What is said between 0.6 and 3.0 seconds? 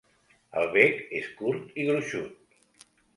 El bec és curt i gruixut.